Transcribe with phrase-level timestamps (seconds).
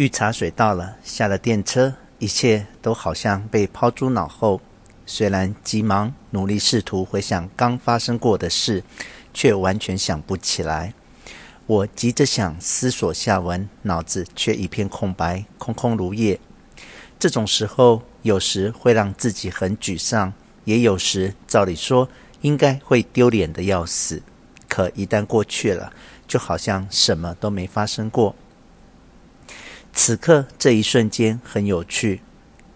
[0.00, 4.62] 御茶水到了，下了电车，一切都好像被抛诸脑后。
[5.04, 8.82] 虽然急忙努力试图回想刚发生过的事，
[9.34, 10.94] 却完全想不起来。
[11.66, 16.40] 我急着想思索下文，脑子却一片空白，空空如也。
[17.18, 20.32] 这种时候，有时会让自己很沮丧，
[20.64, 22.08] 也有时照理说
[22.40, 24.22] 应该会丢脸的要死。
[24.66, 25.92] 可一旦过去了，
[26.26, 28.34] 就好像什么都没发生过。
[29.92, 32.22] 此刻这一瞬间很有趣，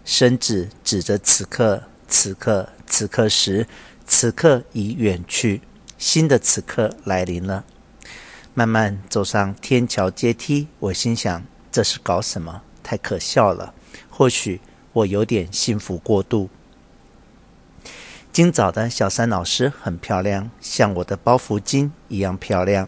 [0.03, 3.67] 伸指指着此刻，此刻，此刻时，
[4.05, 5.61] 此刻已远去，
[5.97, 7.63] 新的此刻来临了。
[8.53, 12.61] 慢慢走上天桥阶梯，我心想：这是搞什么？
[12.83, 13.73] 太可笑了。
[14.09, 14.61] 或许
[14.93, 16.49] 我有点幸福过度。
[18.31, 22.87] 今早的小三老师很漂亮，像我的包袱巾一样漂亮。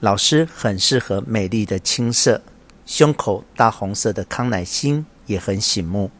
[0.00, 2.42] 老师很适合美丽的青色，
[2.86, 6.10] 胸口大红色的康乃馨也很醒目。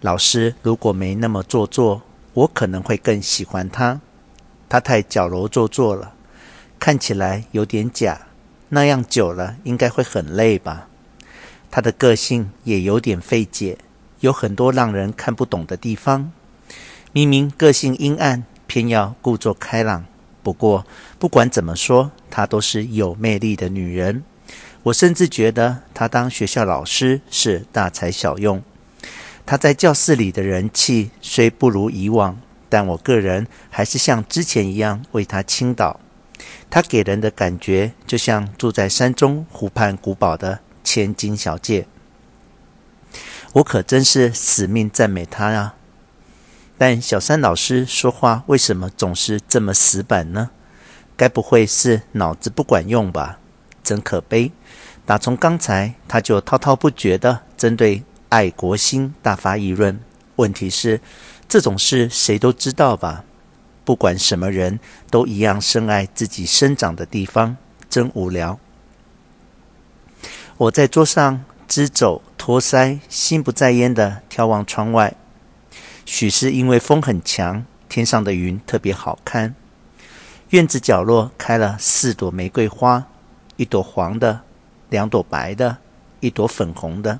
[0.00, 2.02] 老师如果没那么做作，
[2.34, 4.00] 我可能会更喜欢她。
[4.68, 6.14] 她太矫揉做作了。
[6.78, 8.26] 看起来有点假，
[8.68, 10.88] 那样久了应该会很累吧？
[11.70, 13.78] 他的个性也有点费解，
[14.20, 16.30] 有很多让人看不懂的地方。
[17.12, 20.04] 明明个性阴暗，偏要故作开朗。
[20.42, 20.86] 不过
[21.18, 24.22] 不管怎么说，她都是有魅力的女人。
[24.86, 28.62] 我甚至觉得他当学校老师是大材小用。
[29.44, 35.98] 他在教室里的人气虽不如以往，但我个人还是像之前一样为他倾倒。
[36.70, 41.88] 他给人的感觉就像住在山中湖畔古堡的千金小姐，
[43.54, 45.74] 我可真是死命赞美他啊！
[46.78, 50.50] 但小三老师说话为什么总是这么死板呢？
[51.16, 53.40] 该不会是脑子不管用吧？
[53.86, 54.50] 真可悲！
[55.06, 60.00] 打从刚才他就滔滔不绝地针对爱国心大发议论。
[60.34, 61.00] 问题是，
[61.48, 63.22] 这种事谁都知道吧？
[63.84, 67.56] 不管什么人都一样深爱自己生长的地方，
[67.88, 68.58] 真无聊。
[70.56, 75.14] 我在桌上支肘托腮，心不在焉地眺望窗外。
[76.04, 79.54] 许是因为风很强，天上的云特别好看。
[80.50, 83.06] 院子角落开了四朵玫瑰花，
[83.56, 84.42] 一朵黄的，
[84.90, 85.78] 两朵白的，
[86.20, 87.18] 一朵粉红的。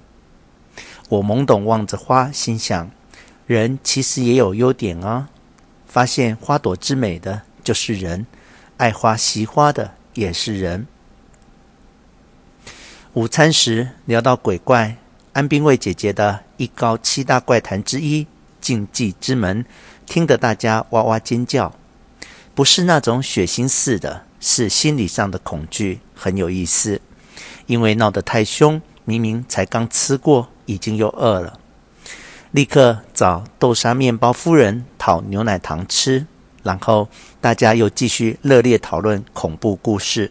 [1.09, 2.91] 我懵懂望着花，心想：
[3.47, 5.29] 人其实也有优点啊。
[5.87, 8.27] 发现花朵之美的就是人，
[8.77, 10.87] 爱花惜花的也是人。
[13.15, 14.99] 午餐时聊到鬼怪，
[15.33, 18.25] 安兵卫姐姐的一高七大怪谈之一
[18.61, 19.65] 《禁忌之门》，
[20.05, 21.73] 听得大家哇哇尖叫。
[22.55, 27.01] 不是那种血腥似的，是心理上的恐惧，很有意思。
[27.67, 31.59] 因为闹得太凶，明明才刚吃过，已经又饿了。
[32.53, 36.29] 立刻找豆沙面包夫人讨牛奶糖吃，
[36.63, 37.09] 然后
[37.41, 40.31] 大家又继续热烈讨论恐怖故事。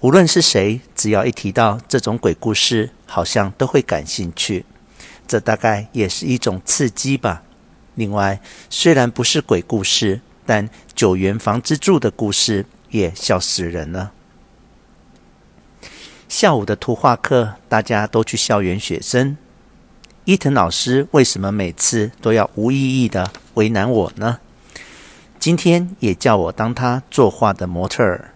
[0.00, 4.66] 无论是谁，只要一提到这种鬼故事，好像都会感兴趣。
[5.28, 7.44] 这大概也是一种刺激吧。
[7.94, 14.12] 另外，虽然不是鬼故事，但九元房之助的故事也笑死人了。
[16.28, 19.36] 下午的图画课，大家都去校园写生。
[20.24, 24.38] 伊藤老师为什么每次都要无意义的为难我呢？
[25.38, 28.30] 今天也叫我当他作画的模特儿。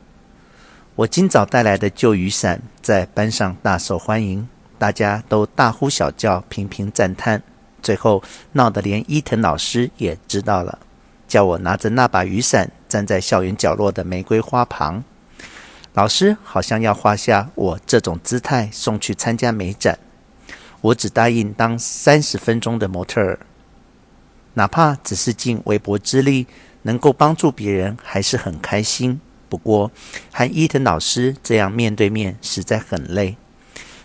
[0.96, 7.42] 我今早带来的旧雨伞在班上大受欢迎，大家都大呼小叫，频频赞叹。
[7.82, 8.22] 最后
[8.52, 10.80] 闹得连伊藤老师也知道了，
[11.28, 15.04] 叫我拿着那把雨伞站在校园角落的玫瑰花旁。
[15.94, 19.98] 老师好像要画下我这种姿态送去参加美展。
[20.82, 23.38] 我只答应当三十分钟的模特儿，
[24.54, 26.46] 哪怕只是尽微薄之力，
[26.82, 29.20] 能够帮助别人，还是很开心。
[29.48, 29.90] 不过，
[30.32, 33.36] 和伊藤老师这样面对面实在很累。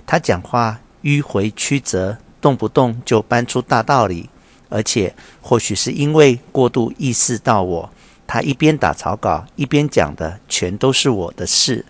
[0.07, 4.29] 他讲话迂回曲折，动不动就搬出大道理，
[4.69, 7.93] 而且或许是因为过度意识到我，
[8.26, 11.85] 他一边打草稿，一边讲的全都是我的事。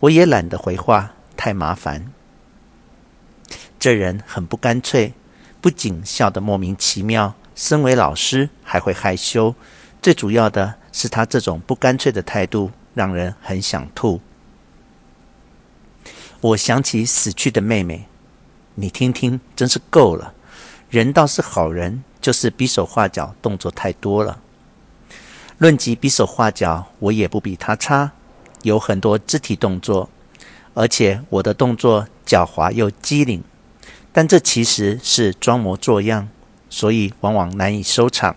[0.00, 2.12] 我也懒得回话，太麻烦。
[3.78, 5.14] 这人很不干脆，
[5.60, 9.54] 不仅笑得莫名其妙，身为老师还会害羞。
[10.02, 14.20] 最主要的是，他这种不干脆的态度让人很想吐。
[16.40, 18.06] 我想起死去的妹妹，
[18.74, 20.34] 你听听，真是够了。
[20.90, 24.40] 人倒是好人，就是比手画脚动作太多了。
[25.58, 28.12] 论及比手画脚，我也不比他差，
[28.62, 30.08] 有很多肢体动作，
[30.74, 32.06] 而且我的动作。
[32.26, 33.44] 狡猾又机灵，
[34.10, 36.26] 但这其实是装模作样，
[36.70, 38.34] 所以往往难以收场。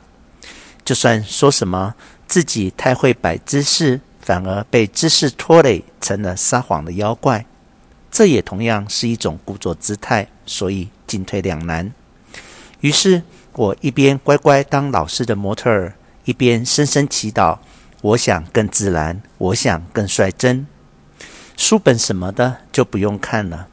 [0.83, 1.95] 就算说什么
[2.27, 7.45] 自己太会摆姿势，反而被姿势拖累，成了撒谎的妖怪，
[8.11, 11.93] 这也同样是一种故作姿态，所以进退两难。
[12.81, 13.23] 于是，
[13.53, 15.95] 我一边乖乖当老师的模特儿，
[16.27, 17.59] 一边深深祈祷：
[18.01, 20.67] 我想更自然，我想更率真。
[21.55, 23.69] 书本什么的就不用看了，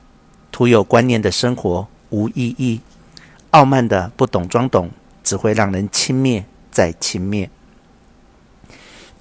[0.53, 2.81] 徒有观念的生活无意义，
[3.51, 4.91] 傲慢的不懂装懂，
[5.25, 7.49] 只会让人轻蔑再轻蔑。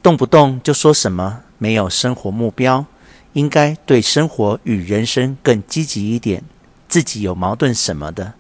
[0.04, 2.86] 动不动就说什么没有生活目标，
[3.34, 6.44] 应该对生活与人生更积极一点，
[6.88, 8.34] 自己有矛盾什么的，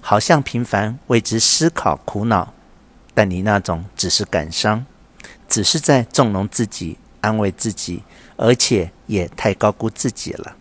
[0.00, 2.54] 好像频繁为之思考苦恼，
[3.20, 4.86] 但你那种只是感伤，
[5.46, 8.02] 只是在纵容自己，安慰自己。
[8.38, 10.56] 而且也太高估自己了，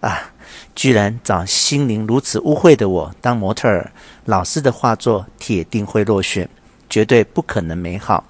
[0.00, 0.32] 啊！
[0.74, 3.90] 居然找心灵如此污秽的我当模特儿，
[4.26, 6.46] 老师的画作铁定会落选，
[6.90, 8.24] 绝对不可能美好。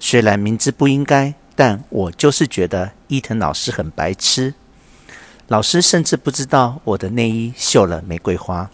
[0.00, 4.54] 虽然明知不应该，但我就是觉得伊藤老师很白痴。
[5.48, 8.70] 老师甚至不知道我的内衣绣了玫瑰花。